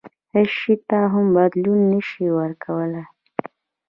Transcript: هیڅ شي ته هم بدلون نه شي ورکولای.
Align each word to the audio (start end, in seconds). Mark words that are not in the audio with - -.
هیڅ 0.33 0.49
شي 0.59 0.73
ته 0.87 0.99
هم 1.13 1.25
بدلون 1.35 1.79
نه 1.91 1.99
شي 2.09 2.25
ورکولای. 2.39 3.05